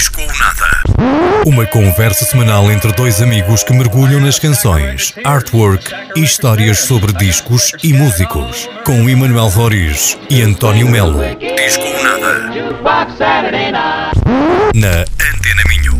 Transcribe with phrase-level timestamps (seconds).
[0.00, 1.44] Disco ou Nada.
[1.44, 7.70] Uma conversa semanal entre dois amigos que mergulham nas canções, artwork e histórias sobre discos
[7.84, 8.66] e músicos.
[8.82, 11.20] Com Emanuel Roriz e António Melo.
[11.38, 12.50] Disco ou Nada.
[14.74, 15.99] Na Antena Minho.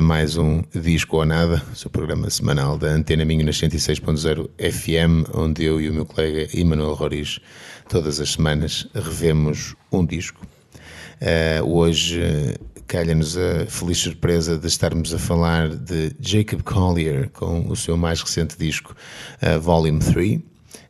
[0.00, 4.48] A mais um Disco ou Nada, o seu programa semanal da Antena Minho nas 106.0
[4.58, 7.38] FM, onde eu e o meu colega Emanuel Roriz,
[7.86, 10.40] todas as semanas, revemos um disco.
[11.20, 17.68] Uh, hoje uh, calha-nos a feliz surpresa de estarmos a falar de Jacob Collier com
[17.68, 18.96] o seu mais recente disco,
[19.42, 20.40] uh, Volume 3.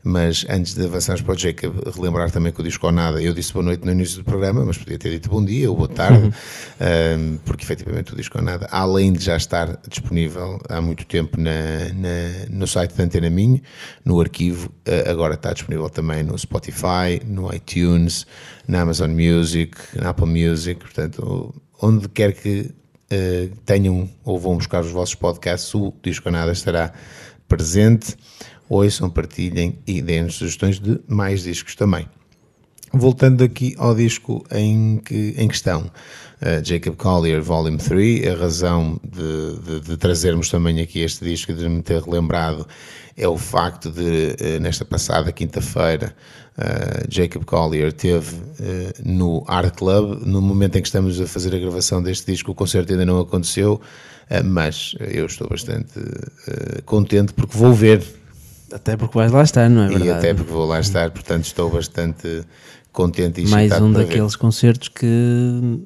[0.02, 3.34] Mas antes de avançarmos para o Jacob, relembrar também que o disco ou nada, eu
[3.34, 5.88] disse boa noite no início do programa, mas podia ter dito bom dia ou boa
[5.88, 6.30] tarde, uhum.
[6.30, 11.38] um, porque efetivamente o disco ou nada, além de já estar disponível há muito tempo
[11.38, 13.60] na, na no site da Antena Minho,
[14.02, 14.72] no arquivo,
[15.06, 18.26] agora está disponível também no Spotify, no iTunes,
[18.66, 22.70] na Amazon Music, na Apple Music, portanto, onde quer que
[23.12, 26.92] uh, tenham ou vão buscar os vossos podcasts, o disco nada estará
[27.48, 28.16] presente
[28.70, 32.08] ouçam, partilhem e deem-nos sugestões de mais discos também.
[32.92, 39.00] Voltando aqui ao disco em, que, em questão, uh, Jacob Collier Volume 3, a razão
[39.04, 42.66] de, de, de, trazermos também aqui este disco e de me ter relembrado
[43.16, 46.14] é o facto de, uh, nesta passada quinta-feira,
[46.58, 48.36] uh, Jacob Collier teve
[49.04, 52.54] no Art Club, no momento em que estamos a fazer a gravação deste disco, o
[52.54, 53.80] concerto ainda não aconteceu,
[54.44, 55.92] mas eu estou bastante
[56.84, 58.19] contente porque vou ver
[58.72, 60.08] até porque vais lá estar, não é verdade?
[60.08, 62.44] E até porque vou lá estar, portanto estou bastante
[62.92, 64.38] contente e Mais um daqueles ver.
[64.38, 65.06] concertos que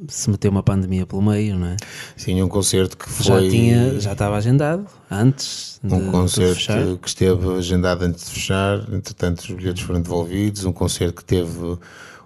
[0.09, 1.77] se meteu uma pandemia pelo meio, não é?
[2.17, 3.25] Sim, um concerto que foi...
[3.27, 8.79] Já, tinha, já estava agendado antes de Um concerto que esteve agendado antes de fechar,
[8.93, 11.79] entretanto os bilhetes foram devolvidos, um concerto que teve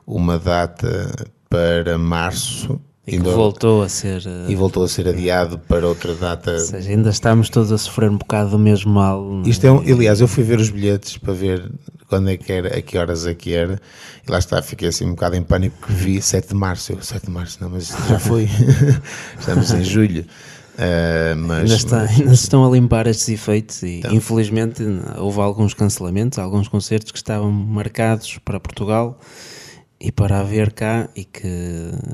[0.06, 4.22] uma data para março e que voltou a ser.
[4.48, 6.52] E voltou a ser adiado para outra data.
[6.52, 9.42] Ou seja, ainda estamos todos a sofrer um bocado do mesmo mal.
[9.46, 11.70] Isto é um, aliás, eu fui ver os bilhetes para ver
[12.08, 13.80] quando é que era, a que horas é que era,
[14.26, 16.92] e lá está, fiquei assim um bocado em pânico que vi 7 de março.
[16.92, 18.48] Eu, 7 de março, não, mas já foi.
[19.38, 20.24] Estamos em julho.
[20.78, 22.10] Uh, mas, ainda, está, mas...
[22.10, 24.14] ainda se estão a limpar estes efeitos e então.
[24.14, 24.80] infelizmente
[25.16, 29.18] houve alguns cancelamentos, alguns concertos que estavam marcados para Portugal
[30.00, 31.48] e para haver cá e que,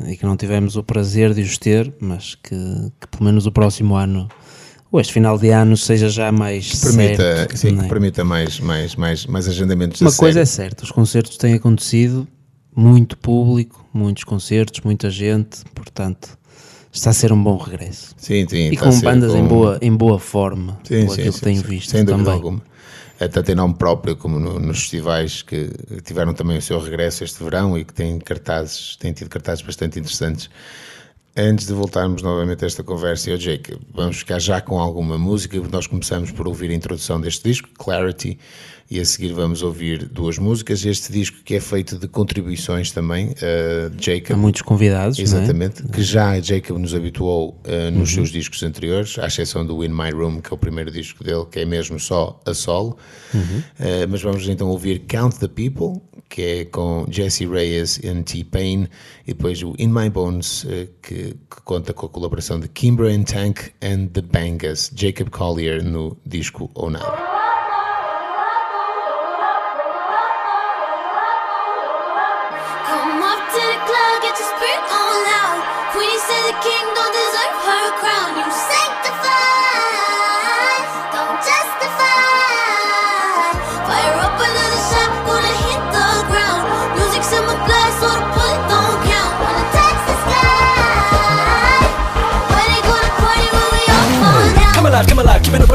[0.06, 2.56] e que não tivemos o prazer de os ter, mas que,
[3.00, 4.28] que pelo menos o próximo ano
[4.90, 7.88] ou este final de ano seja já mais que permita, certo, sim, que é?
[7.88, 10.00] permita mais, mais, mais, mais agendamentos.
[10.00, 10.66] Uma coisa série.
[10.66, 12.28] é certa, os concertos têm acontecido,
[12.74, 16.38] muito público, muitos concertos, muita gente, portanto
[16.94, 18.14] está a ser um bom regresso.
[18.16, 18.70] Sim, sim.
[18.70, 19.38] E com bandas com...
[19.38, 22.32] em, boa, em boa forma, sim, sim, aquilo sim, que tenho visto sem também.
[22.32, 22.62] Alguma
[23.28, 25.70] tanto em nome próprio como no, nos festivais que
[26.04, 29.98] tiveram também o seu regresso este verão e que têm cartazes, têm tido cartazes bastante
[29.98, 30.50] interessantes.
[31.36, 35.60] Antes de voltarmos novamente a esta conversa, eu, Jake, vamos ficar já com alguma música.
[35.70, 38.38] Nós começamos por ouvir a introdução deste disco, Clarity,
[38.90, 40.84] e a seguir vamos ouvir duas músicas.
[40.84, 44.32] Este disco que é feito de contribuições também, uh, Jacob.
[44.32, 45.18] Há muitos convidados.
[45.18, 45.22] É?
[45.22, 45.88] Exatamente, é?
[45.88, 48.16] que já Jacob nos habituou uh, nos uhum.
[48.16, 51.46] seus discos anteriores, à exceção do In My Room, que é o primeiro disco dele,
[51.50, 52.96] que é mesmo só a solo.
[53.32, 53.40] Uhum.
[53.40, 58.88] Uh, mas vamos então ouvir Count the People, que é com Jesse Reyes e T-Pain,
[59.26, 60.66] e depois o In My Bones,
[61.00, 65.84] que, que, conta com a colaboração de Kimber and Tank and The Bangas, Jacob Collier
[65.84, 67.43] no disco Ou Nada.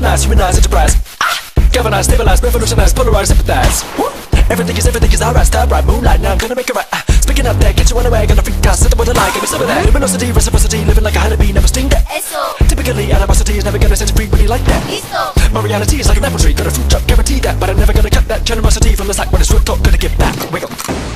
[0.09, 0.93] Alive, come alive, keeping up a nice, humanized enterprise.
[1.21, 1.37] Ah!
[1.71, 3.85] Galvanize, stabilize, revolutionize, polarize, empathize.
[3.97, 4.09] Woo!
[4.49, 6.21] Everything is everything is alright, stop right, moonlight.
[6.21, 6.87] Now I'm gonna make it right.
[6.91, 9.13] Uh, speaking up there, get you on the way, gonna freak out, set the I
[9.13, 9.85] like, give me some of that.
[9.85, 12.09] Luminosity, reciprocity, living like a honeybee, never sting that.
[12.09, 12.57] Eso.
[12.65, 14.81] Typically, animosity is never gonna set you free when you like that.
[14.89, 15.53] Listo.
[15.53, 17.59] My reality is like an apple tree, got a fruit drop, guarantee that.
[17.59, 19.97] But I'm never gonna cut that generosity from the sack when it's real talk, gonna
[19.97, 20.33] give back.
[20.51, 20.69] Wiggle.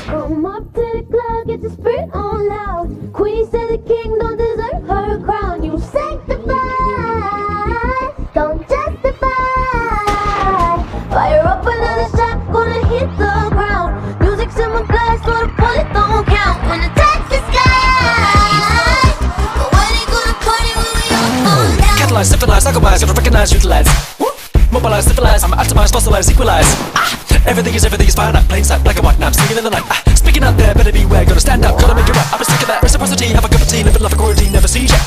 [0.05, 3.13] Come up to the club, get the spirit on loud.
[3.13, 4.19] Queen said the king
[11.23, 13.95] Fire up another shot, gonna hit the ground.
[14.19, 16.59] Music's in my glass, so the bullet don't count.
[16.67, 19.07] When the touch the sky,
[19.55, 21.95] but when they gonna party when we all fall down?
[21.95, 23.87] Catalyze, syphilize, alchemize, gotta recognize, utilize.
[24.19, 24.35] Woo!
[24.69, 26.67] Mobilize, civilize, I'm atomize, fossilize, equalize.
[26.93, 27.12] Ah!
[27.45, 29.63] Everything is everything is fine, I'm plain sight, black and white, now I'm singing in
[29.63, 29.83] the night.
[29.87, 30.01] Ah!
[30.15, 32.33] Speaking out there, better beware, gotta stand up, gotta make it right.
[32.33, 34.51] I'm sick of that reciprocity, have a cup of tea, live in love, a quarantine,
[34.53, 34.97] never see ya.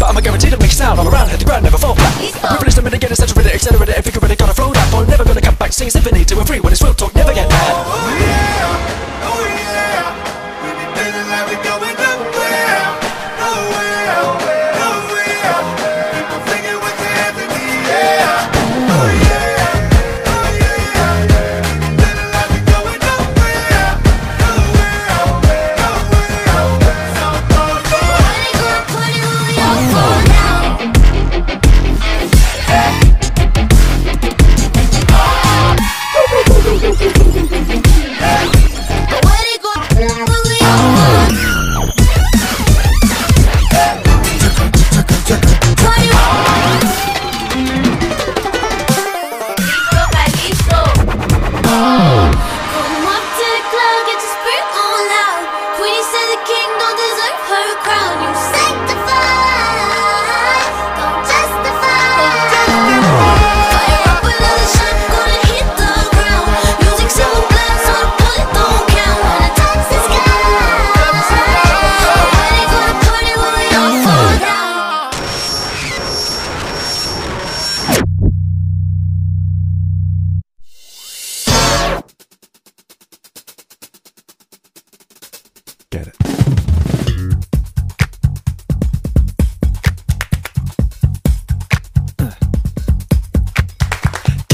[0.00, 2.16] But I'm a guarantee to make sound all around, hit the ground, never fall flat.
[2.42, 5.40] I'm privileged to mitigate, accentuate, accelerate, and figure it, gotta flow that ball, never gonna
[5.40, 8.95] come back, sing symphony to a free when it's real talk, never get mad.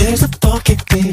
[0.03, 1.12] There's a fucking thing.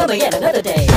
[0.00, 0.89] Come again another day.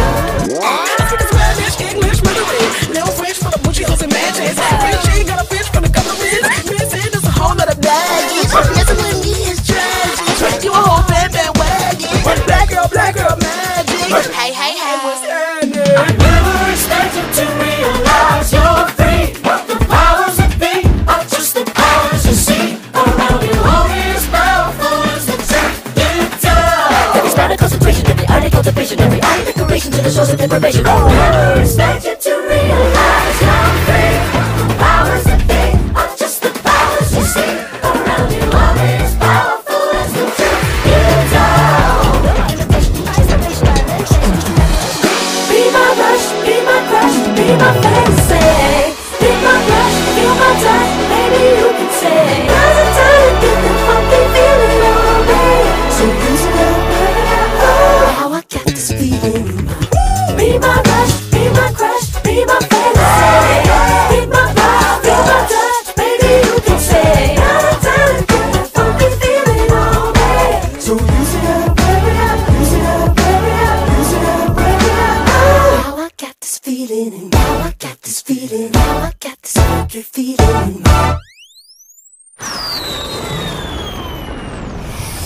[30.26, 30.84] social deprivation.
[30.86, 32.13] Oh,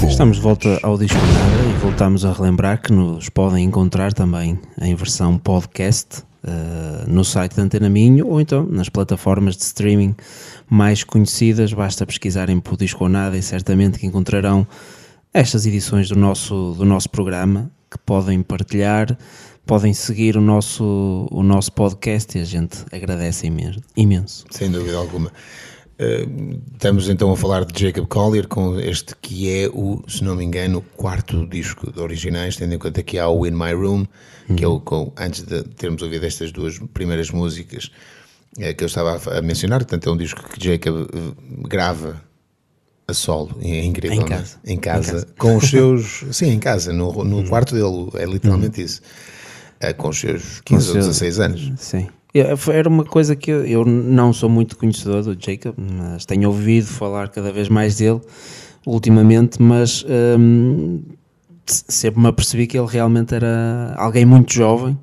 [0.08, 4.60] Estamos de volta ao Disco Nada e voltamos a relembrar que nos podem encontrar também
[4.80, 10.16] em versão podcast eh, no site da Antena Minho ou então nas plataformas de streaming
[10.70, 11.74] mais conhecidas.
[11.74, 14.68] Basta pesquisarem por Disco Nada e certamente que encontrarão
[15.34, 19.18] estas edições do nosso, do nosso programa que podem partilhar,
[19.68, 23.82] podem seguir o nosso, o nosso podcast e a gente agradece imenso.
[23.96, 24.46] imenso.
[24.50, 25.28] Sem dúvida alguma.
[26.00, 30.36] Uh, estamos então a falar de Jacob Collier com este que é o, se não
[30.36, 33.74] me engano, o quarto disco de originais, tendo em conta que há o In My
[33.74, 34.06] Room,
[34.56, 37.92] que é o com, antes de termos ouvido estas duas primeiras músicas
[38.60, 41.34] eh, que eu estava a, a mencionar, portanto é um disco que Jacob eh,
[41.68, 42.22] grava
[43.08, 44.28] a solo, é incrível, Em é?
[44.28, 44.58] casa.
[44.66, 45.28] em casa, Em casa.
[45.38, 49.02] com os seus, sim, em casa, no, no quarto dele, é literalmente isso,
[49.80, 51.72] Eh, com os seus 15 ou seu- 16 anos.
[51.78, 52.08] Sim.
[52.58, 56.50] Foi- Era uma coisa que eu, eu não sou muito conhecedor do Jacob, mas tenho
[56.50, 58.22] ouvido falar cada vez mais dele
[58.86, 60.06] ultimamente, mas
[60.40, 61.02] hum,
[61.66, 64.98] se- sempre me apercebi que ele realmente era alguém muito jovem.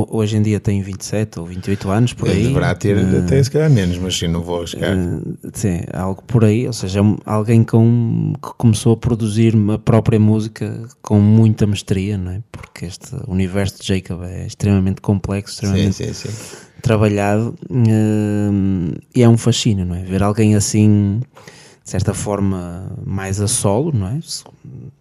[0.00, 2.42] Ho- Hoje em dia tem 27 ou 28 anos, por aí.
[2.44, 4.96] deverá ter Eh, até se calhar menos, mas sim, não vou arriscar.
[4.96, 9.78] eh, sim, algo por aí, ou seja, um- alguém com, que começou a produzir a
[9.78, 12.42] própria música com muita mestria, não é?
[12.52, 16.56] Porque este universo de Jacob é extremamente complexo, sim, extremamente sim, sim.
[16.82, 20.02] trabalhado hum, e é um fascínio, não é?
[20.04, 21.20] Ver alguém assim,
[21.84, 24.18] de certa forma, mais a solo, não é?
[24.22, 24.44] Se-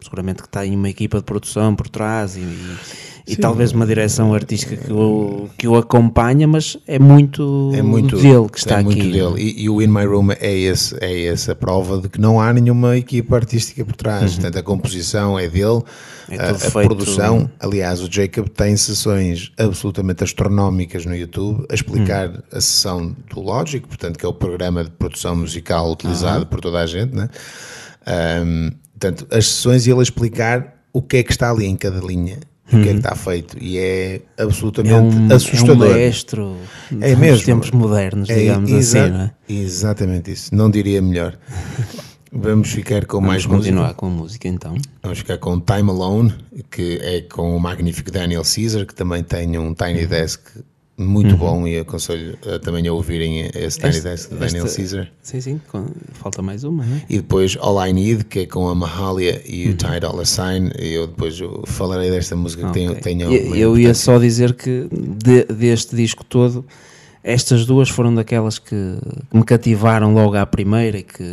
[0.02, 2.78] Seguramente que tem uma equipa de produção por trás e, e-
[3.28, 8.18] e talvez uma direção artística que o, que o acompanha, mas é muito, É muito
[8.18, 8.86] dele que está é aqui.
[8.86, 9.10] muito é?
[9.12, 9.42] dele.
[9.42, 12.54] E, e o In My Room é, esse, é essa prova de que não há
[12.54, 14.34] nenhuma equipa artística por trás.
[14.36, 15.82] Portanto, a composição é dele,
[16.28, 16.36] Uhum.
[16.38, 17.50] É a, a produção.
[17.60, 22.38] Aliás, o Jacob tem sessões absolutamente astronómicas no YouTube a explicar Uhum.
[22.52, 26.80] a sessão do Logic, portanto, que é o programa de produção musical utilizado por toda
[26.80, 27.30] a gente, né?
[28.08, 31.76] Ahm, portanto, as sessões e ele a explicar o que é que está ali em
[31.76, 32.40] cada linha.
[32.68, 35.22] O que é que está feito e é absolutamente Uhum.
[35.22, 35.88] É um, é assustador.
[35.88, 36.58] um maestro
[37.00, 37.46] É mesmo.
[37.46, 39.32] tempos modernos, É digamos exa- assim, não é?
[39.48, 41.38] Exatamente isso, não diria melhor.
[42.38, 44.00] Vamos ficar com mais Vamos continuar música.
[44.00, 44.76] com a música então.
[45.02, 46.34] Vamos ficar com Time Alone,
[46.70, 50.42] que é com o magnífico Daniel Caesar, que também tem um Tiny Desk
[50.98, 55.12] muito bom e aconselho eh, também a ouvirem esse Tiny Desk de Daniel esta- Caesar.
[55.22, 57.02] Sim, sim, com- falta mais uma, não é?
[57.10, 60.72] E depois All I Need, que é com a Mahalia e o Ty Dolla Sign.
[60.80, 63.02] E eu depois falarei desta música que Ok.
[63.02, 66.66] tem Eu- eu ia só dizer que de- deste disco todo,
[67.28, 68.70] estas duas foram daquelas que,
[69.32, 71.24] que me cativaram logo à primeira e que,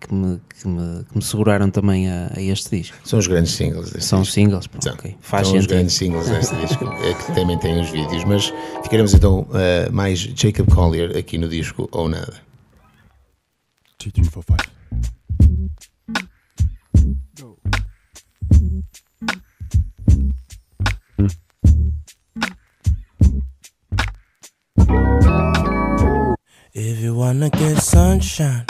[0.00, 2.96] que, me, que, me, que me seguraram também a, a este disco.
[3.04, 4.34] São os grandes singles deste São disco.
[4.34, 5.16] singles, pronto, São, ok.
[5.20, 8.24] Faz são os grandes singles deste disco, é que também tem os vídeos.
[8.24, 8.52] Mas
[8.82, 12.34] ficaremos então eh, mais Jacob Collier aqui no disco ou nada.
[13.96, 14.68] Two, three, four, five.
[26.80, 28.64] If you wanna get sunshine,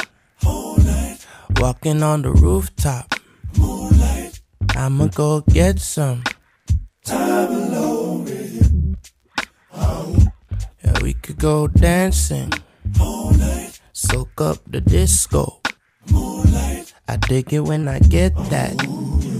[1.60, 3.14] walking on the rooftop,
[4.74, 6.24] I'ma go get some.
[7.04, 8.96] time alone
[10.82, 12.50] Yeah, we could go dancing,
[13.92, 15.60] soak up the disco.
[17.06, 19.37] I dig it when I get that.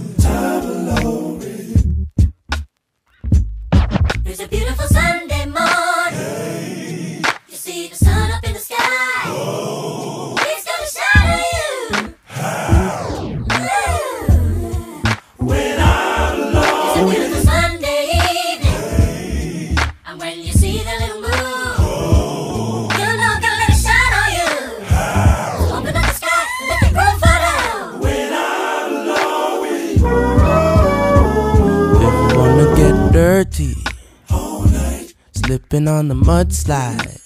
[36.09, 37.21] The mudslide.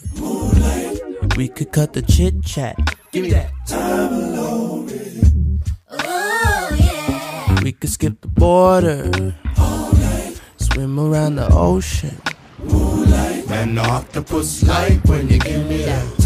[1.37, 2.75] We could cut the chit chat.
[3.11, 3.51] Give me that.
[3.71, 4.85] Oh,
[6.77, 7.61] yeah.
[7.63, 9.33] We could skip the border.
[9.57, 10.41] All night.
[10.57, 12.21] Swim around the ocean.
[13.49, 16.22] An octopus like when you give me that.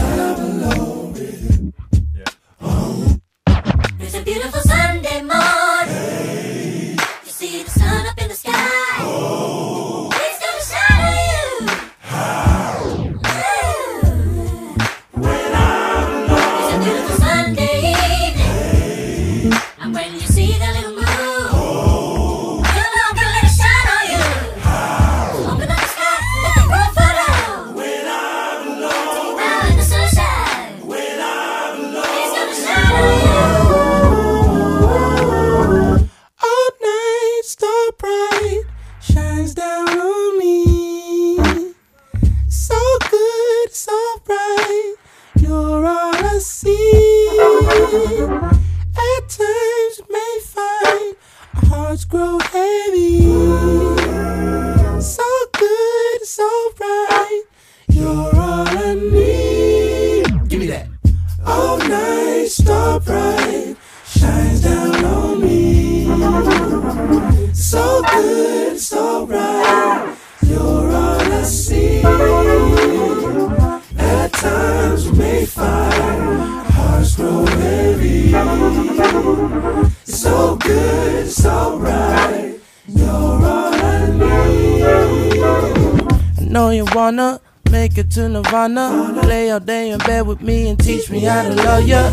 [87.08, 87.40] Wanna
[87.72, 89.22] make it to Nirvana.
[89.26, 92.12] Lay all day in bed with me and teach me how to love ya.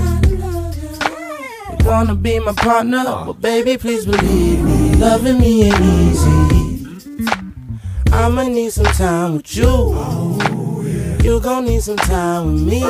[1.79, 6.87] You wanna be my partner, but baby, please believe me, loving me ain't easy.
[8.13, 9.75] I'ma need some time with you.
[11.25, 12.81] You gon' need some time with me.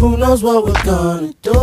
[0.00, 1.54] Who knows what we're gonna do?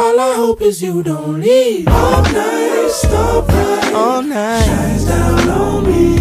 [0.00, 1.86] All I hope is you don't leave.
[1.86, 3.92] All night, stop right.
[3.94, 4.64] All night.
[4.64, 6.17] Shines down on me.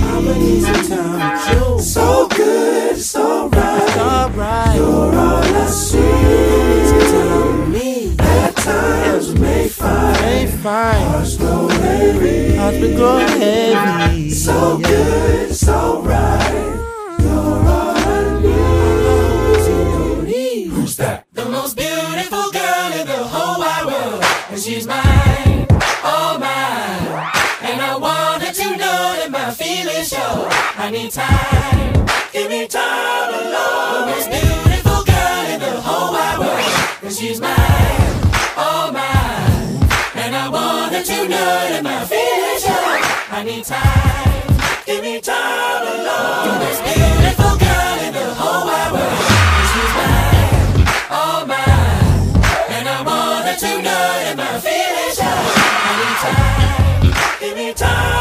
[0.67, 1.79] Summertime.
[1.79, 4.75] So good, it's alright.
[4.75, 6.47] You're all I see.
[9.39, 11.03] May find.
[11.07, 11.37] Hearts
[13.27, 14.29] heavy.
[14.31, 16.76] So good, it's alright.
[30.97, 31.07] Show.
[31.07, 33.93] I time, give me time alone.
[33.93, 37.13] The most beautiful girl in the whole wide world.
[37.13, 38.13] She's mine,
[38.57, 39.77] all mine.
[40.15, 42.63] And I want her to know that my feelings
[45.21, 46.45] time alone.
[46.47, 49.25] The most beautiful girl in the whole wide world.
[49.71, 52.25] She's mine, all mine.
[52.75, 55.17] And I want her to know that my feelings
[57.67, 58.16] need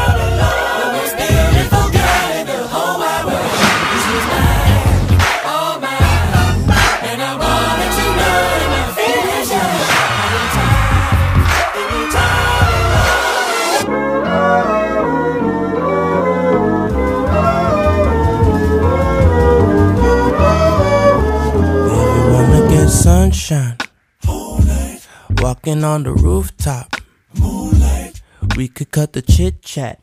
[25.67, 26.95] walking on the rooftop,
[27.37, 28.21] Moonlight.
[28.55, 29.99] we could cut the chit chat.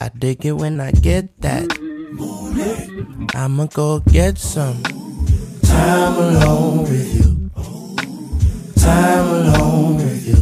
[0.00, 1.68] I dig it when I get that.
[1.80, 2.90] Moonlight.
[3.36, 4.82] I'ma go get some
[5.62, 7.50] time alone with you.
[8.82, 10.37] Time alone with you.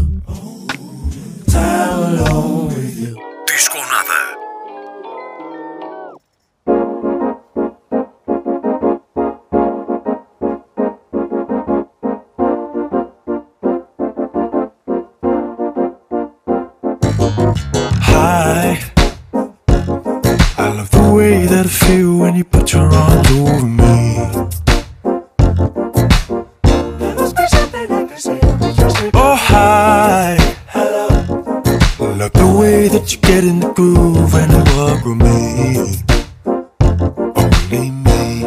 [21.66, 24.18] I feel when you put your arms over me.
[29.12, 30.36] Oh, hi.
[30.68, 31.08] Hello.
[32.14, 36.04] Love the way that you get in the groove and you walk with me.
[37.34, 38.44] Only me.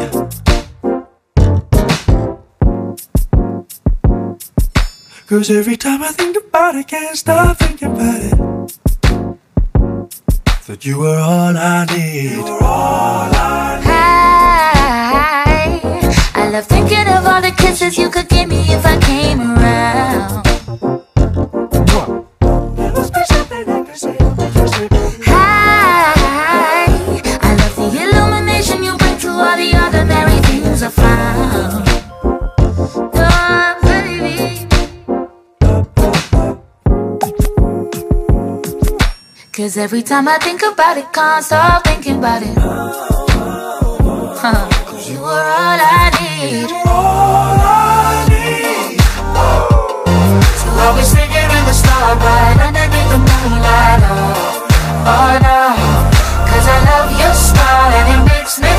[5.27, 8.48] Cause every time I think about it, can't stop thinking about it.
[10.69, 12.29] That you were all I need.
[12.29, 15.81] You were all I Hi.
[16.35, 18.88] I love thinking of all the kisses you could give me if I
[39.69, 42.57] Cause every time I think about it, can't stop thinking about it.
[44.41, 44.65] Huh.
[45.05, 46.73] You were all I need.
[46.89, 48.97] All I need.
[50.57, 54.01] So I was singing in the starlight underneath the moonlight.
[54.09, 55.61] Oh, oh no.
[56.49, 58.78] Cause I love your smile and it makes me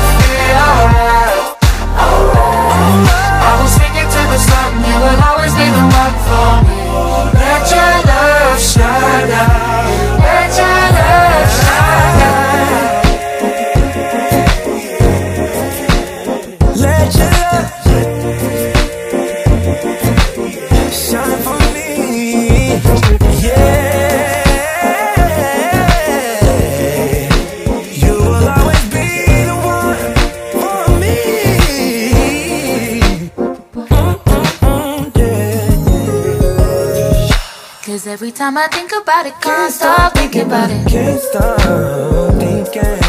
[39.11, 40.87] about it, can't stop thinking about it.
[40.87, 43.00] Can't stop thinking.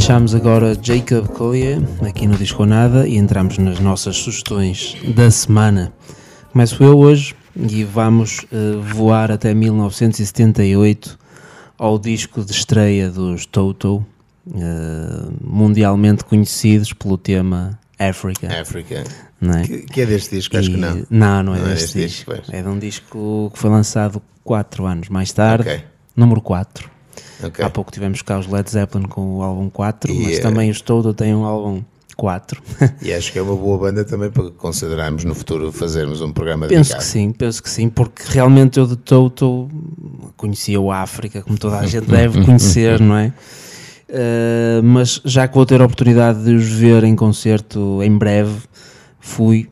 [0.00, 5.92] Deixámos agora Jacob Collier aqui no Disco Nada e entramos nas nossas sugestões da semana.
[6.50, 11.18] Começo eu hoje e vamos eh, voar até 1978
[11.76, 14.04] ao disco de estreia dos Toto,
[14.50, 18.58] eh, mundialmente conhecidos pelo tema Africa.
[18.58, 19.04] África.
[19.38, 19.62] não é?
[19.64, 21.06] Que, que é deste disco, acho que E- não.
[21.10, 22.32] Não, não é Não é deste deste disco.
[22.34, 25.84] disco, é de um disco que foi lançado 4 anos mais tarde, Ok.
[26.16, 26.88] número 4.
[27.42, 27.64] Ok.
[27.64, 31.14] Há pouco tivemos cá os Led Zeppelin com o álbum 4, mas também os Toto
[31.14, 31.82] têm um álbum
[32.16, 32.62] 4.
[33.00, 36.66] E acho que é uma boa banda também para considerarmos no futuro fazermos um programa
[36.66, 37.00] penso dedicado.
[37.02, 39.70] que sim, penso que sim, porque realmente eu de Toto
[40.36, 43.32] conhecia o África, como toda a gente deve conhecer, não é?
[44.08, 48.56] Uh, mas já que vou ter a oportunidade de os ver em concerto em breve,
[49.20, 49.68] fui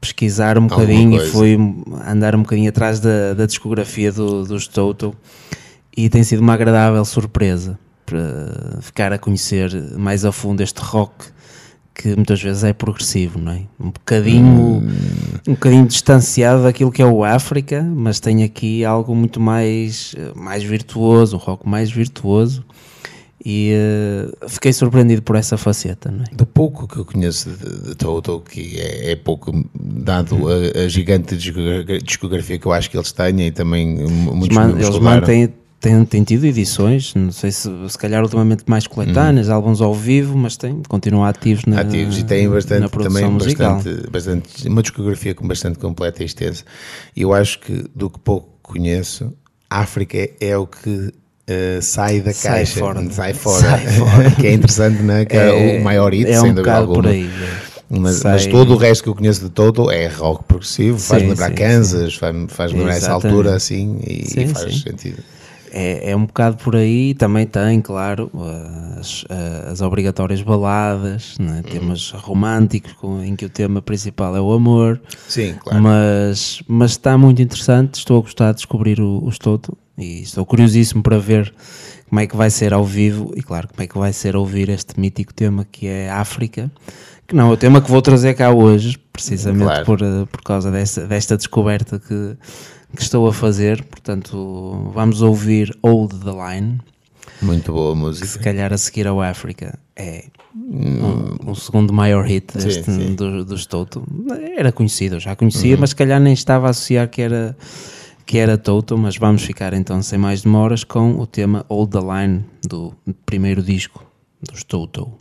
[0.00, 1.56] pesquisar um bocadinho e fui
[2.06, 5.14] andar um bocadinho atrás da, da discografia do- dos Toto
[5.96, 11.26] e tem sido uma agradável surpresa para ficar a conhecer mais a fundo este rock
[11.94, 13.62] que muitas vezes é progressivo, não é?
[13.80, 14.82] Um bocadinho,
[15.48, 20.62] um bocadinho distanciado daquilo que é o África, mas tem aqui algo muito mais, mais
[20.62, 22.62] virtuoso, um rock mais virtuoso
[23.42, 26.34] e eh, fiquei surpreendido por essa faceta, é?
[26.34, 30.88] Do pouco que eu conheço de, de Toto, que é, é pouco dado a, a
[30.88, 36.04] gigante discogra- discografia que eu acho que eles têm e também membros eles mantêm, têm,
[36.04, 40.56] têm tido edições, não sei se, se calhar ultimamente mais coletâneas, álbuns ao vivo, mas
[40.56, 43.76] têm, continuam ativos na, ativos e têm bastante, também musical.
[43.76, 46.64] bastante, bastante, uma discografia com bastante completa e extensa.
[47.14, 49.32] E eu acho que, do que pouco conheço,
[49.70, 51.12] África é, é o que
[51.46, 53.10] eh, sai da Sai caixa, fora.
[53.10, 54.30] sai fora, Sai fora.
[54.40, 55.24] que é interessante, não é?
[55.24, 57.08] Que é, o maior hit, é sem um dúvida bocado alguma.
[57.10, 57.24] aí.
[57.26, 57.76] é.
[57.88, 61.28] Mas, mas todo o resto que eu conheço de Toto é rock progressivo, faz Sim,
[61.28, 64.80] lembrar sim, Kansas, faz, faz lembrar essa altura assim e, e Sim, faz sim.
[64.80, 65.22] sentido.
[65.72, 68.30] É, é um bocado por aí, também tem, claro,
[68.98, 69.24] as,
[69.70, 71.62] as obrigatórias baladas, né?
[71.70, 75.82] temas românticos com- em que o tema principal é o amor, Sim, claro.
[75.82, 80.44] mas, mas está muito interessante, estou a gostar de descobrir o, os Toto e estou
[80.46, 81.52] curiosíssimo para ver
[82.08, 84.68] como é que vai ser ao vivo e claro, como é que vai ser ouvir
[84.68, 86.70] este mítico tema que é África,
[87.26, 89.84] Que não, o tema que vou trazer cá hoje, precisamente Claro.
[89.84, 89.98] por,
[90.30, 92.36] por causa dessa, desta descoberta que,
[92.94, 93.82] que estou a fazer.
[93.84, 96.80] Portanto, vamos ouvir Hold the Line,
[97.42, 98.44] Muito boa que se música.
[98.44, 103.08] calhar a seguir ao África é um, um segundo maior hit deste, sim.
[103.08, 103.14] Uhum.
[103.14, 104.02] do- dos Toto.
[104.56, 107.56] Era conhecido, eu já conhecia, mas se calhar nem estava a associar que era,
[108.24, 108.96] que era Toto.
[108.96, 112.94] Mas vamos ficar então sem mais demoras com o tema Hold the Line do
[113.26, 114.04] primeiro disco
[114.42, 115.12] dos Toto.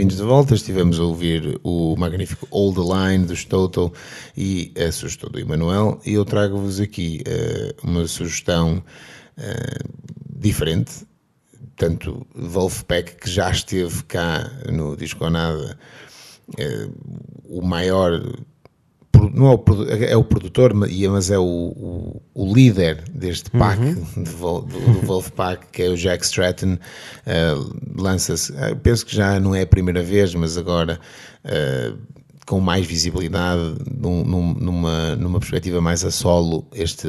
[0.00, 0.54] Bem-vindos de volta.
[0.54, 3.92] Estivemos a ouvir o magnífico All the Line dos Toto
[4.34, 6.00] e a sugestão do Emanuel.
[6.06, 8.82] E eu trago-vos aqui eh, uma sugestão
[9.36, 9.78] eh,
[10.26, 11.06] diferente.
[11.76, 15.78] Tanto Wolfpack, que já esteve cá no Disco Nada,
[16.56, 16.88] eh,
[17.44, 18.22] o maior
[19.34, 19.64] não é o,
[20.04, 23.80] é o produtor, e- mas é o, o, o líder deste pack,
[24.16, 26.78] de Vol- do, do Wolfpack, que é o Jack Stratton,
[27.26, 27.54] eh,
[27.98, 30.98] lança-se, eh, penso que já não é a primeira vez, mas agora
[31.44, 31.92] eh,
[32.46, 37.06] com mais visibilidade, num- numa, numa perspectiva mais a solo, este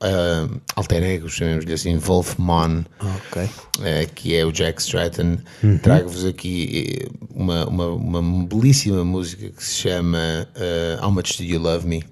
[0.00, 3.48] ah, alter ego, chamemos-lhe assim, Wolfman, Ok.
[3.82, 5.38] eh, que é o Jack Stratton.
[5.82, 11.44] Trago-vos aqui eh, uma, uma, uma belíssima música que se chama eh, How Much Do
[11.44, 12.04] You Love Me?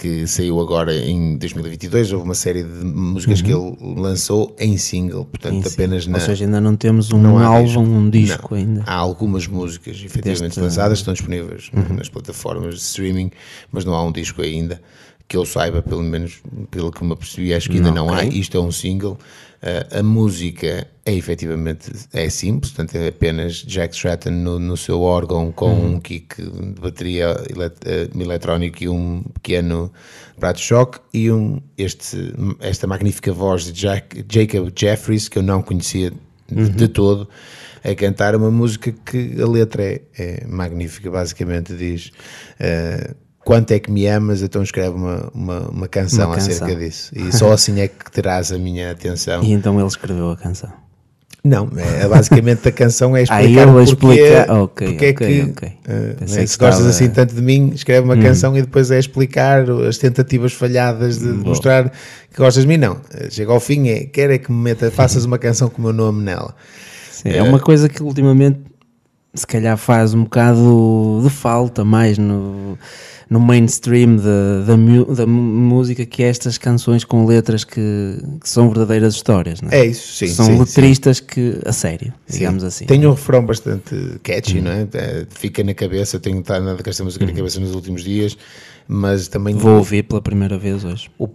[0.00, 2.12] que saiu agora em 2022.
[2.12, 5.74] Houve uma série de músicas que ele lançou em single, portanto, sim.
[5.74, 6.16] apenas na.
[6.16, 8.58] Ou seja, ainda não temos um não álbum, um disco Não.
[8.58, 8.82] ainda.
[8.86, 10.64] Há algumas músicas efetivamente Deste- Uhum.
[10.64, 13.30] lançadas, estão disponíveis nas plataformas de streaming,
[13.70, 14.80] mas não há um disco ainda.
[15.28, 18.18] Que eu saiba, pelo menos pelo que me apercebi, acho que ainda não há.
[18.24, 18.28] Ok.
[18.30, 19.18] Isto é um single.
[19.60, 25.00] Uh, a música é efetivamente é simples, portanto é apenas Jack Stratton no, no seu
[25.02, 25.94] órgão com Uhum.
[25.96, 29.92] um kick de bateria elet- eh, eletrónico e um pequeno
[30.38, 35.42] prato de choque e um, este, esta magnífica voz de Jack, Jacob Jeffries que eu
[35.42, 36.18] não conhecia de,
[36.62, 36.70] Uhum.
[36.70, 37.28] de todo
[37.84, 42.12] a cantar uma música que a letra é, é magnífica, basicamente diz
[42.60, 43.12] eh,
[43.48, 46.52] quanto é que me amas, então escreve uma, uma, uma canção Uma canção.
[46.52, 49.42] acerca disso e só assim é que terás a minha atenção.
[49.42, 50.70] E então ele escreveu a canção.
[51.44, 55.14] Não, é, basicamente a canção é Ah, explicar ele porque, explica- ok, porque é ok,
[55.44, 55.72] que, ok.
[55.88, 56.88] eh, né, que se gostas estava- Hum.
[56.90, 61.28] assim tanto de mim, escreve uma canção e depois é explicar as tentativas falhadas de
[61.28, 61.88] mostrar
[62.30, 62.76] que gostas de mim.
[62.76, 65.78] Não, Eh, chega ao fim, é quer é que me meta, faças uma canção com
[65.80, 66.54] o meu nome nela.
[67.10, 68.58] Sim, é uma coisa que ultimamente
[69.34, 72.76] se calhar faz um bocado de falta mais no,
[73.30, 74.74] no mainstream da,
[75.14, 77.80] da, música que é estas canções com letras que,
[78.40, 79.80] que são verdadeiras histórias, não é?
[79.80, 80.28] É isso, sim.
[80.28, 80.58] São sim, sim.
[80.58, 82.38] letristas que, a sério, Sim.
[82.38, 82.86] digamos assim.
[82.86, 84.80] Tem um refrão bastante catchy, não é?
[84.80, 84.88] Uhum.
[84.94, 88.36] Eh, Fica na cabeça, tenho estado nada com esta música na cabeça nos últimos dias,
[88.90, 91.10] mas também Vou ouvir pela primeira vez hoje.
[91.18, 91.28] o o-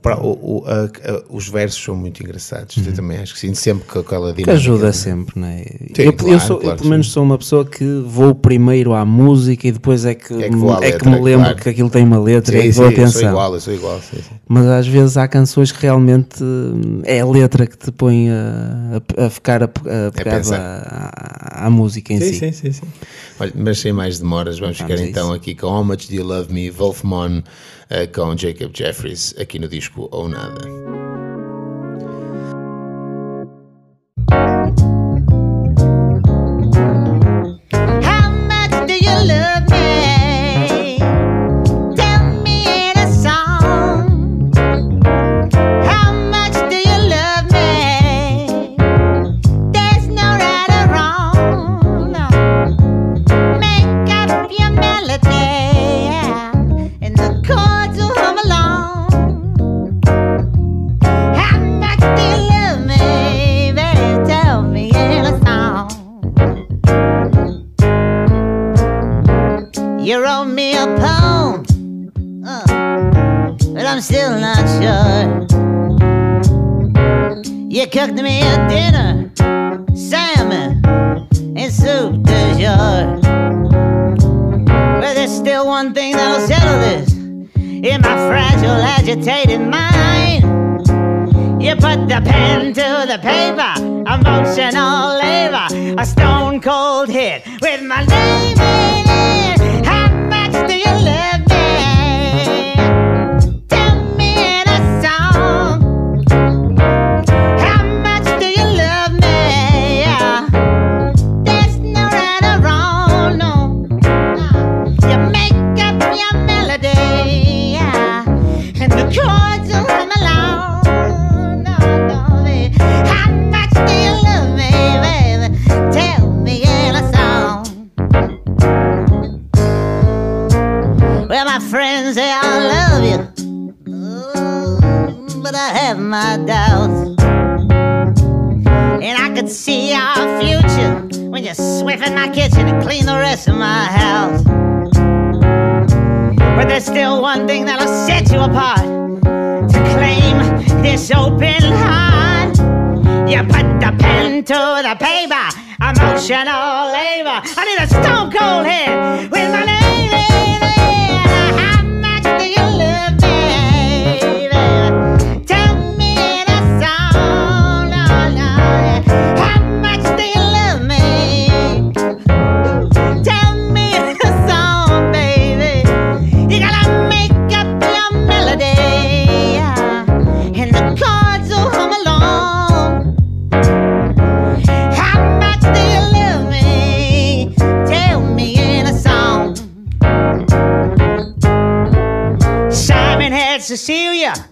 [0.60, 2.76] o- a- a- os versos são muito engraçados.
[2.86, 4.34] Eu também acho que sim, sempre com aquela Uhum.
[4.34, 4.54] Que dinâmica.
[4.72, 5.58] ajuda sempre, não é?
[5.64, 7.14] Sim, eu, eu claro, sou, claro eu pelo menos sim.
[7.14, 10.72] sou uma pessoa que vou primeiro à música e depois é que, É que vou
[10.72, 11.62] à é que letra, me lembro claro.
[11.62, 13.30] que aquilo tem uma letra e Sim, que sim, dou eu sou atenção.
[13.30, 14.02] igual, eu sou igual.
[14.50, 19.02] Mas às vezes há canções que realmente hum, é a letra que te põe a,
[19.26, 19.70] a, ficar a, a
[20.12, 21.12] pegado pensar.
[21.14, 22.34] à, música em si.
[22.34, 22.82] Sim, sim, sim.
[23.40, 26.24] Olha, mas sem mais demoras, vamos, Vamos ficar então aqui com How Much Do You
[26.26, 27.43] Love Me, Wolfmon, eh,
[28.14, 31.03] com Jacob Jeffries, aqui no disco Ou Nada.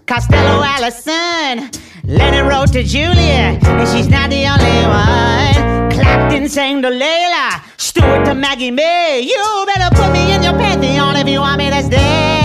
[0.05, 1.69] Costello Allison,
[2.03, 5.91] Lennon wrote to Julia, and she's not the only one.
[5.91, 9.21] Clapton sang to Layla, Stewart to Maggie May.
[9.21, 12.40] You better put me in your pantheon if you want me to stay.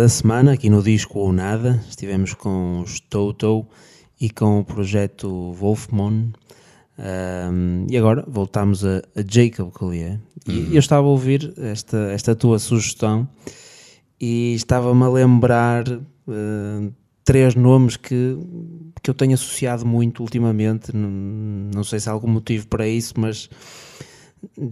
[0.00, 1.78] Da semana aqui no Disco ou Nada.
[1.86, 3.66] Estivemos com os Toto
[4.18, 6.30] e com o projeto Wolfmon.
[6.98, 10.18] Ahm, e agora voltamos a, a Jacob Collier.
[10.48, 13.28] E eu estava a ouvir esta, esta tua sugestão
[14.18, 16.88] e estava-me a lembrar ah,
[17.22, 18.38] três nomes que,
[19.02, 20.96] que eu tenho associado muito ultimamente.
[20.96, 21.10] Não,
[21.74, 23.50] não sei se há algum motivo para isso, mas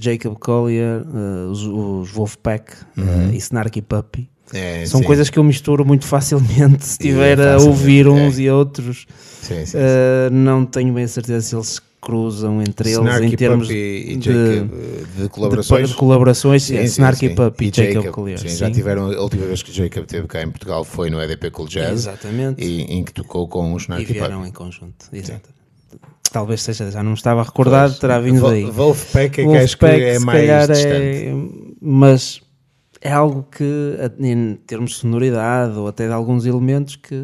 [0.00, 4.30] Jacob Collier, eh, os, os Wolfpack eh, e Snarky Puppy.
[4.52, 5.06] É, São sim.
[5.06, 8.08] coisas que eu misturo muito facilmente se E é estiver a ouvir é.
[8.08, 9.06] uns e outros.
[9.42, 13.30] Sim, sim, Eh, não tenho bem a certeza se eles cruzam entre eles Snarky em
[13.36, 14.70] termos e de, Jacob,
[15.16, 15.88] de de, colaborações.
[15.88, 16.62] de colaborações.
[16.62, 17.34] Sim, é, sim, Snarky sim.
[17.34, 18.38] Puppy e E Jacob, Collier.
[18.38, 21.50] sim, Já tiveram, a última vez que Jacob esteve cá em Portugal foi no EDP
[21.50, 21.92] Cool Jazz.
[21.92, 22.64] Exatamente.
[22.64, 24.48] E, em que tocou com os E Snarky vieram Puppy.
[24.48, 25.06] em conjunto.
[25.12, 25.48] Exato.
[26.30, 28.00] Talvez seja, já não estava recordado, Pois.
[28.00, 28.64] terá vindo daí.
[28.70, 30.92] Wolfpack é que acho que é mais calhar distante.
[30.94, 31.34] é,
[31.80, 32.40] mas
[33.00, 33.64] é algo que,
[34.20, 37.14] em termos de sonoridade ou até de alguns elementos, que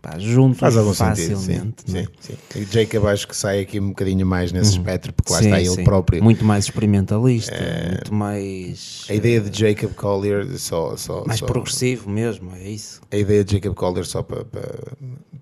[0.00, 1.84] pá, juntos Faz algum sentido, sim, facilmente.
[1.88, 2.04] não é?
[2.20, 2.60] sim, sim.
[2.60, 5.58] E Jacob acho que sai aqui um bocadinho mais nesse espectro, porque lá Sim, está
[5.60, 5.84] ele sim.
[5.84, 6.22] próprio.
[6.22, 7.54] Muito mais experimentalista,
[7.88, 13.00] muito mais, A ideia de Jacob Collier, só, só, mais só- progressivo mesmo, é isso.
[13.10, 14.78] A ideia de Jacob Collier, só para, para,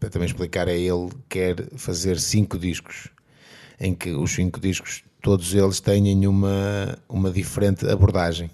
[0.01, 3.09] para também explicar, é ele quer fazer cinco discos,
[3.79, 8.51] em que os cinco discos, todos eles tenham uma, uma diferente abordagem.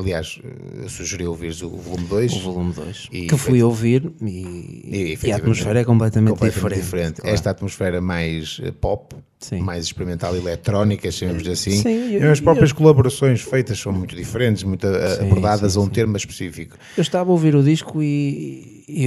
[0.00, 0.40] Aliás,
[0.82, 2.32] eu sugeri ouvires o volume 2.
[2.32, 3.08] O volume 2.
[3.12, 7.20] E Que fui ouvir e, E, e a atmosfera é completamente, completamente diferente.
[7.20, 7.34] claro.
[7.34, 9.60] Esta atmosfera mais eh, pop, Sim.
[9.60, 11.70] mais experimental, eletrónica, chamemos assim.
[11.82, 15.78] Sim, e e- as próprias colaborações feitas são muito diferentes, muito eh, Sim, abordadas sim,
[15.78, 15.90] a um sim.
[15.90, 16.76] termo específico.
[16.96, 19.06] Eu estava a ouvir o disco e, e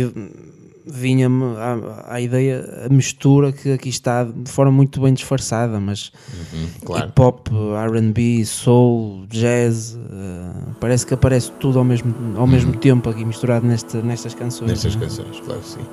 [0.85, 6.11] vinha-me à, à ideia a mistura que aqui está de forma muito bem disfarçada, mas
[6.85, 7.07] claro.
[7.09, 7.47] hip hop,
[7.91, 13.65] R&B, soul, jazz, eh, parece que aparece tudo ao mesmo, ao mesmo tempo aqui misturado
[13.65, 14.69] nesta, nestas canções.
[14.71, 14.99] Nestas é?
[14.99, 15.85] canções, claro que sim.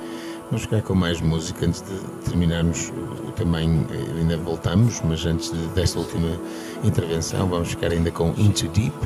[0.46, 5.24] Vamos ficar com mais música antes de terminarmos o, o também, eh, ainda voltamos, mas
[5.24, 6.28] antes de- desta última
[6.82, 8.96] intervenção, vamos ficar ainda com Into Deep,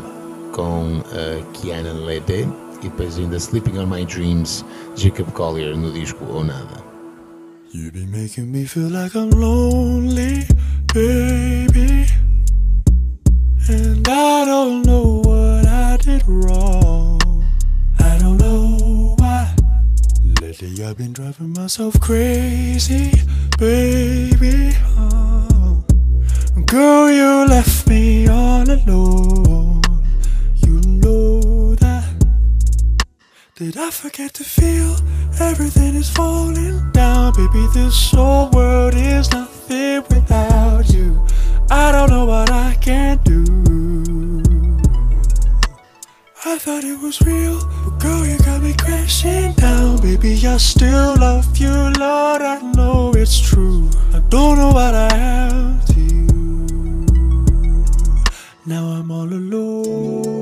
[0.53, 2.49] com uh, Kiana Lede
[2.85, 4.65] e depois ainda Sleeping on My Dreams,
[4.95, 6.83] Jacob Collier no disco Ou Nada.
[7.73, 10.47] You be making me feel like I'm lonely,
[10.93, 12.07] baby.
[13.69, 17.19] And I don't know what I did wrong.
[17.99, 19.57] I don't know why.
[20.41, 23.11] Lately I've been driving myself crazy,
[23.59, 24.77] baby.
[24.97, 25.85] Oh.
[26.67, 29.64] Girl, you left me all alone.
[33.87, 34.97] I forget to feel
[35.39, 37.35] everything is falling down?
[37.35, 41.23] Baby, this whole world is nothing without you.
[41.71, 43.45] I don't know what I can do.
[46.47, 50.01] I thought it was real, but girl, you got me crashing down.
[50.01, 53.91] Baby, I still love you, Lord, I know it's true.
[54.15, 56.27] I don't know what I am to you.
[58.65, 60.34] Now I'm all alone.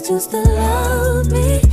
[0.00, 1.69] Me hopes that you still love me,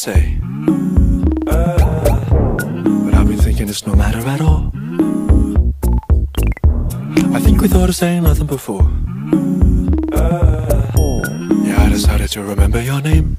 [0.00, 0.38] say.
[1.44, 4.72] But I've been thinking it's no matter at all.
[7.36, 8.90] I think we thought of saying nothing before.
[11.66, 13.36] Yeah, I decided to remember your name.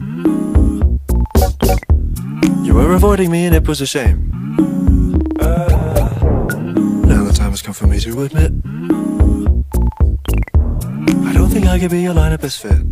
[2.64, 4.30] You were avoiding me and it was a shame.
[7.12, 8.52] Now the time has come for me to admit.
[11.26, 12.91] I don't think I could be your line of best fit.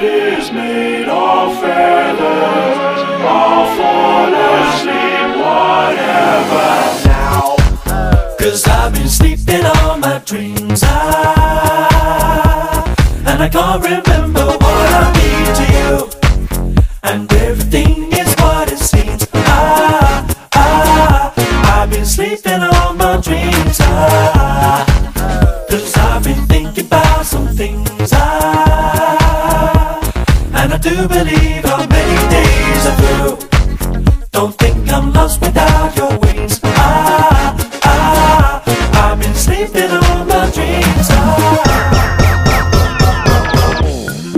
[0.00, 3.02] Bed is made of feathers.
[3.26, 6.68] I'll fall asleep, whatever
[7.08, 7.56] now.
[8.38, 10.82] Cause I've been sleeping on my dreams.
[10.84, 10.88] I,
[13.26, 15.94] and I can't remember what I mean to you.
[17.02, 18.13] And everything
[30.84, 33.38] do believe how many days are through.
[34.32, 36.60] Don't think I'm lost without your wings.
[36.62, 38.62] I, I,
[38.92, 41.08] I've been sleeping on my dreams.
[41.10, 41.64] Ah.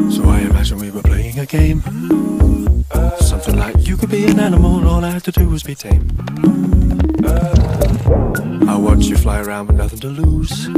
[0.09, 1.83] So I imagine we were playing a game.
[3.19, 6.09] Something like you could be an animal all I had to do was be tame.
[8.69, 10.69] I watched you fly around with nothing to lose.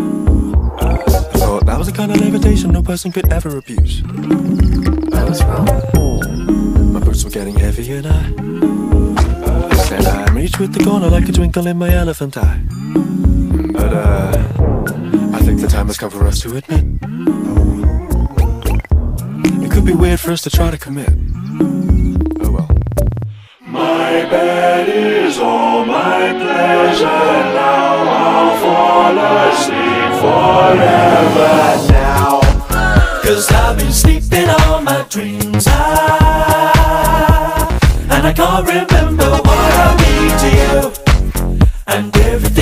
[0.80, 0.96] I
[1.42, 4.02] thought that was the kind of levitation no person could ever abuse.
[5.40, 6.92] I wrong.
[6.92, 8.32] My boots were getting heavy and I,
[9.70, 12.60] I said I'm reach with the corner like a twinkle in my elephant eye.
[13.72, 14.32] But uh,
[15.34, 16.84] I think the time has come for us to admit.
[19.64, 21.10] It could be weird for us to try to commit.
[22.40, 22.68] Oh well.
[23.66, 27.96] My bed is all my pleasure now.
[28.22, 29.18] I'll fall
[29.50, 31.97] asleep forever.
[33.28, 35.66] Cause I've been sleeping on my dreams.
[35.68, 36.88] I,
[38.10, 40.92] and I can't remember what I mean to you.
[41.88, 42.57] And everything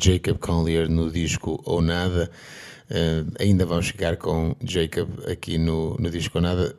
[0.00, 2.30] Jacob Collier no disco Ou Nada.
[2.88, 6.74] Eh, ainda vamos chegar com Jacob aqui no, no disco Ou Nada.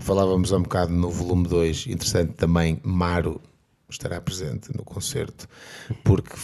[0.00, 1.86] Falávamos há um bocado no volume 2.
[1.88, 3.40] Interessante também, Maro
[3.88, 5.46] estará presente no concerto.
[6.02, 6.34] Porque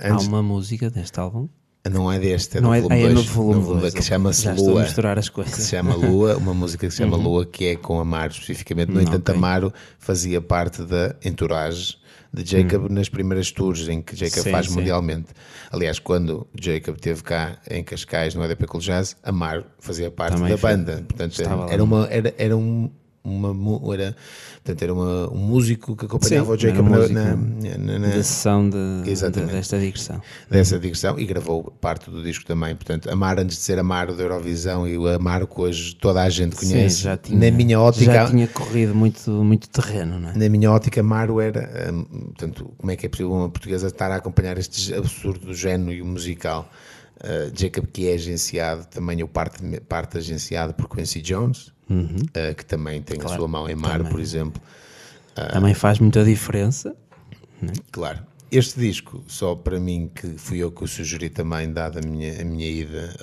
[0.00, 0.26] Há antes.
[0.26, 1.48] uma música deste álbum.
[1.90, 3.26] Não é deste, é Não no é- volume ah, é no 2.
[3.28, 4.02] volume dois, que ok.
[4.02, 4.82] chama-se Lua.
[4.82, 5.54] misturar as coisas.
[5.54, 7.22] Que se chama Lua, uma música que se chama Uhum.
[7.22, 8.90] Lua, que é com Amaro especificamente.
[8.92, 9.34] No Hum, entanto, ok.
[9.34, 11.96] Amaro fazia parte da entourage
[12.32, 14.42] de Jacob nas primeiras tours em que Jacob Hum.
[14.44, 14.74] Sim, faz sim.
[14.74, 15.26] mundialmente.
[15.70, 20.50] Aliás, quando Jacob esteve cá em Cascais no EDP Cool Jazz, Amaro fazia parte Também
[20.50, 20.70] da foi.
[20.70, 21.04] banda.
[21.08, 21.72] Portanto, Estava lá.
[21.72, 22.90] era, uma, era, era um,
[23.22, 24.16] uma era,
[24.64, 28.06] portanto, era uma- um músico que acompanhava Sim, o Jacob era na, na- na- na-
[28.08, 30.22] da sessão de, de- desta digressão.
[30.50, 32.74] dessa digressão e gravou parte do disco também.
[32.74, 36.30] Portanto, Amar antes de ser Amaro da Eurovisão e o Amaro que hoje toda a
[36.30, 36.96] gente conhece.
[36.96, 40.36] Sim, já tinha, na minha ótica, já tinha corrido muito, muito terreno, não é?
[40.36, 44.10] na minha ótica, Amaro era, hum, portanto, como é que é possível uma portuguesa estar
[44.10, 46.70] a acompanhar este absurdo género musical?
[47.22, 52.64] Uh, Jacob, que é agenciado, também o parte, parte agenciado por Quincy Jones, uh, que
[52.64, 53.96] também tem a sua mão em Mar, Uhum.
[53.98, 54.12] também.
[54.12, 54.62] por exemplo.
[55.52, 56.94] Também faz muita diferença.
[57.90, 58.18] Claro.
[58.50, 62.40] Este disco, só para mim, que fui eu que o sugeri também, dada a minha,
[62.42, 63.14] a minha ida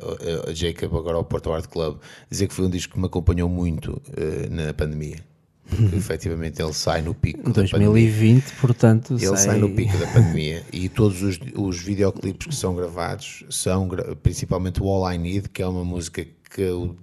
[0.45, 1.97] a, a Jacob agora ao Porto Art Club,
[2.32, 5.18] dizer que foi um disco que me acompanhou muito eh, na pandemia.
[5.70, 7.88] Porque efetivamente ele sai no pico da pandemia.
[7.89, 9.59] 2020, portanto, Ele sai...
[9.59, 13.89] no pico da pandemia e todos os, os videoclipes que são gravados são
[14.24, 16.95] principalmente o All I Need, que é uma música que eu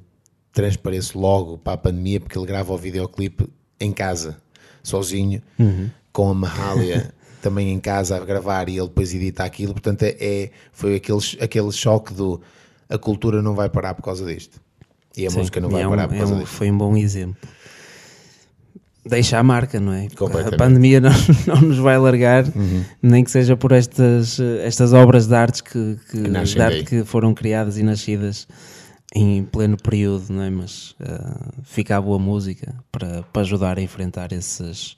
[0.54, 3.46] transpareço logo para a pandemia, porque ele grava o videoclipe
[3.80, 4.36] em casa,
[4.82, 5.42] sozinho,
[6.12, 9.72] com a Mahalia também em casa a gravar e ele depois edita aquilo.
[9.74, 12.40] Portanto, é, é- foi aquele, aquele choque do
[12.88, 14.60] a cultura não vai parar por causa disto.
[15.16, 16.52] E a Sim, música não vai é um- parar por é causa um- disto.
[16.52, 17.36] Foi um bom exemplo.
[19.06, 20.06] Deixa a marca, não é?
[20.06, 21.10] A pandemia não,
[21.46, 22.84] não nos vai largar, Uhum.
[23.02, 27.04] nem que seja por estas, estas obras de arte que, que, Que de arte que
[27.04, 28.48] foram criadas e nascidas
[29.14, 30.50] em pleno período, não é?
[30.50, 34.96] Mas eh, fica a boa música para, para ajudar a enfrentar esses,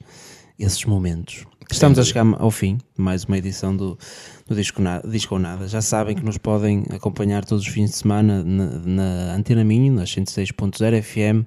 [0.59, 1.45] esses momentos.
[1.71, 3.99] Estamos a chegar ao fim de mais uma edição do,
[4.47, 5.67] do Disco, Na- Disco ou Nada.
[5.69, 9.93] Já sabem que nos podem acompanhar todos os fins de semana na, na Antena Minho,
[9.93, 11.45] nas 106.0 FM,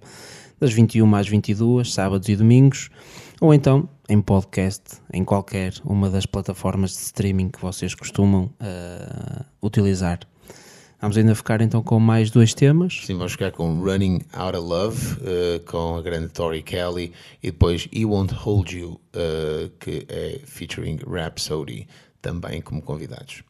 [0.59, 2.89] das 21 às 22, sábados e domingos,
[3.39, 9.43] ou então em podcast, em qualquer uma das plataformas de streaming que vocês costumam eh,
[9.63, 10.20] utilizar.
[11.02, 13.02] Vamos ainda ficar então com mais dois temas.
[13.06, 17.52] Sim, vamos ficar com Running Out of Love, eh, com a grande Tori Kelly, e
[17.52, 21.88] depois He Won't Hold You, eh, que é featuring Rhapsody,
[22.22, 23.43] também como convidados.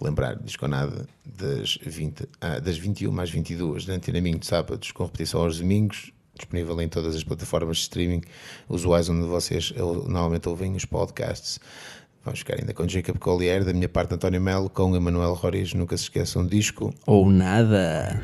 [0.00, 5.04] Relembrar, Disconada, das, 20, ah, das 21 às 22, da Antena Minho de sábados, com
[5.04, 8.22] repetição aos domingos, disponível em todas as plataformas de streaming
[8.68, 11.60] usuais onde vocês normalmente ouvem os podcasts.
[12.24, 15.96] Vamos ficar ainda com Jacob Collier, da minha parte António Melo, com Emanuel Roriz, nunca
[15.96, 16.92] se esqueçam disco.
[17.06, 18.22] Ou nada.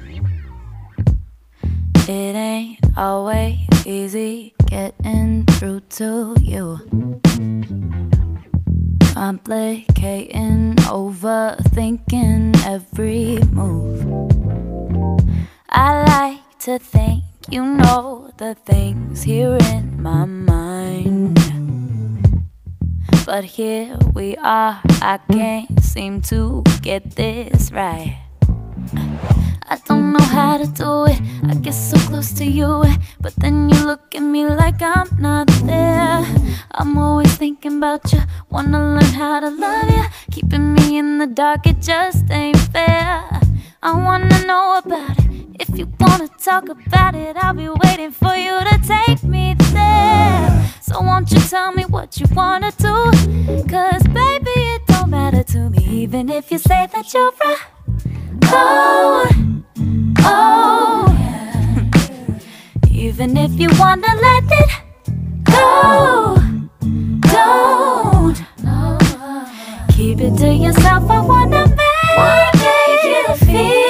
[2.08, 6.78] It ain't always easy getting through to you.
[9.14, 14.04] Complicating, overthinking every move.
[15.70, 20.65] I like to think you know the things here in my mind.
[23.26, 28.18] But here we are, I can't seem to get this right.
[29.68, 31.20] I don't know how to do it.
[31.42, 32.84] I get so close to you,
[33.20, 36.24] but then you look at me like I'm not there.
[36.70, 40.04] I'm always thinking about you, wanna learn how to love you.
[40.30, 43.24] Keeping me in the dark, it just ain't fair.
[43.82, 45.26] I wanna know about it.
[45.58, 50.65] If you wanna talk about it, I'll be waiting for you to take me there.
[50.88, 53.10] So won't you tell me what you wanna do?
[53.68, 57.58] Cause baby, it don't matter to me, even if you say that you're right.
[58.44, 59.28] Oh,
[60.20, 62.88] oh, yeah.
[62.88, 64.70] Even if you wanna let it
[65.42, 66.36] go,
[67.34, 68.36] don't
[69.90, 71.10] keep it to yourself.
[71.10, 73.85] I wanna make you feel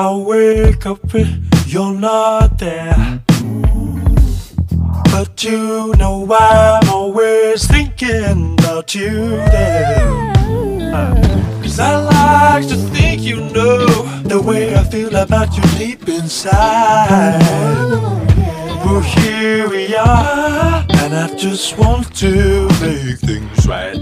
[0.00, 3.20] I wake up and you're not there.
[5.10, 9.18] But you know I'm always thinking about you
[9.50, 10.32] there.
[10.94, 13.86] Uh, Cause I like to think you know
[14.22, 17.42] the way I feel about you deep inside.
[18.84, 23.98] Well, here we are, and I just want to make things right.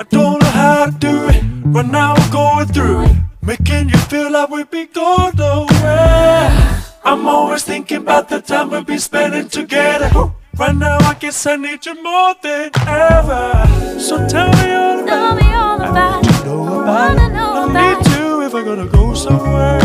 [0.00, 3.25] I don't know how to do it, but now I'm going through it.
[3.46, 6.82] Making you feel like we'd be going nowhere.
[7.04, 10.10] I'm always thinking about the time we'll be spending together.
[10.58, 14.00] Right now, I guess I need you more than ever.
[14.00, 16.44] So tell me all about Tell me all about it.
[16.44, 17.32] know I about it.
[17.34, 19.80] know I about need to if I'm gonna go somewhere.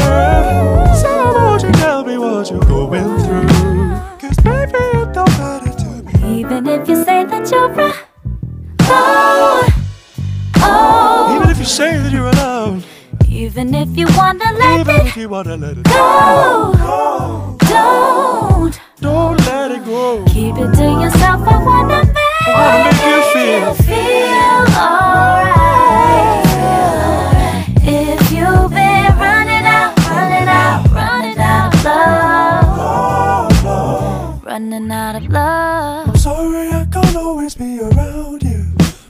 [0.95, 3.47] So won't you tell me what you're going through?
[4.21, 7.93] Cause baby, it don't matter to me Even if you say that you're a
[8.81, 9.69] oh,
[10.57, 11.35] oh.
[11.35, 12.83] Even if you say that you're alone,
[13.41, 16.73] Even if you wanna let even it if you wanna let it go,
[17.71, 20.23] don't don't let it go.
[20.27, 21.41] keep it to yourself.
[21.47, 26.45] I wanna make, wanna make you feel- feel alright.
[27.83, 31.83] If you've been running out, running out, running out of
[33.65, 36.09] love, running out of love.
[36.09, 38.61] I'm sorry I can't always be around you.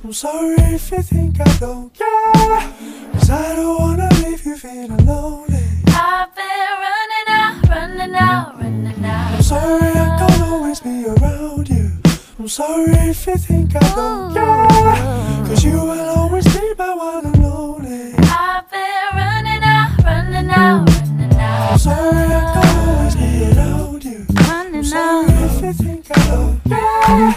[0.05, 3.10] I'm sorry if you think I don't care.
[3.33, 5.63] I don't wanna leave you feeling lonely.
[5.87, 9.35] I've been running out, running out, running out.
[9.35, 11.91] I'm sorry I can't always be around you.
[12.39, 15.47] I'm sorry if you think I don't care.
[15.47, 18.13] Cause you will always be my one and only.
[18.17, 21.71] I've been running out, running out, running out.
[21.71, 24.25] I'm sorry I can't always be around you.
[24.35, 25.55] I'm sorry out.
[25.55, 27.33] if you think I don't care.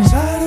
[0.00, 0.43] Cause I don't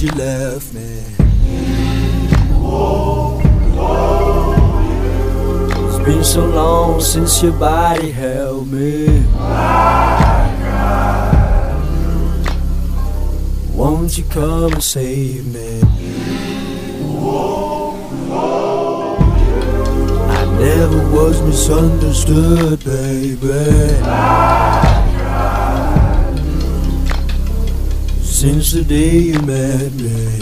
[0.00, 1.02] You left me.
[5.84, 9.26] It's been so long since your body held me.
[13.74, 15.82] Won't you come and save me?
[20.30, 22.82] I never was misunderstood,
[28.72, 30.39] the day you met me.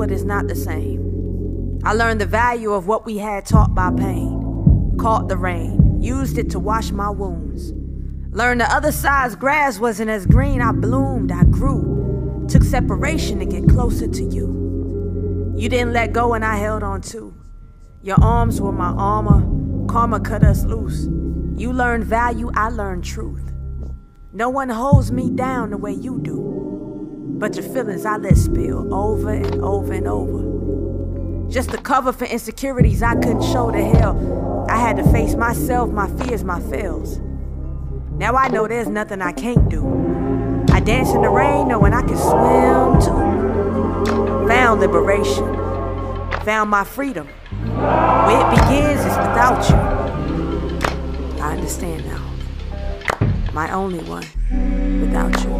[0.00, 1.78] What is not the same.
[1.84, 4.96] I learned the value of what we had taught by pain.
[4.98, 7.74] Caught the rain, used it to wash my wounds.
[8.34, 10.62] Learned the other side's grass wasn't as green.
[10.62, 12.46] I bloomed, I grew.
[12.48, 15.52] Took separation to get closer to you.
[15.54, 17.34] You didn't let go and I held on too.
[18.02, 19.86] Your arms were my armor.
[19.86, 21.08] Karma cut us loose.
[21.60, 23.52] You learned value, I learned truth.
[24.32, 26.49] No one holds me down the way you do.
[27.40, 31.48] But your feelings I let spill over and over and over.
[31.50, 34.66] Just the cover for insecurities I couldn't show to hell.
[34.68, 37.18] I had to face myself, my fears, my fails.
[38.12, 40.66] Now I know there's nothing I can't do.
[40.70, 44.48] I I dance in the rain knowing I can swim too.
[44.48, 45.44] Found liberation,
[46.42, 47.26] found my freedom.
[47.26, 49.76] Where it begins is without you.
[51.38, 52.30] I understand now.
[53.52, 54.24] My only one
[55.02, 55.50] without you.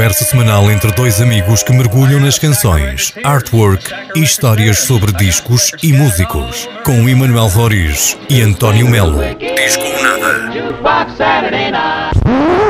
[0.00, 5.92] Conversa semanal entre dois amigos que mergulham nas canções, artwork e histórias sobre discos e
[5.92, 6.66] músicos.
[6.86, 9.20] Com Emanuel Roriz e António Melo.
[9.38, 10.48] Disco nada.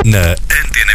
[0.03, 0.93] Na Antena